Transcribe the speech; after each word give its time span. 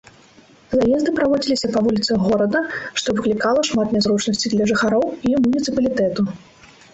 Заезды 0.75 1.11
праводзіліся 1.17 1.67
па 1.75 1.79
вуліцах 1.87 2.17
горада, 2.29 2.59
што 3.01 3.07
выклікала 3.19 3.67
шмат 3.69 3.93
нязручнасцей 3.97 4.49
для 4.55 4.65
жыхароў 4.73 5.05
і 5.31 5.37
муніцыпалітэту. 5.45 6.21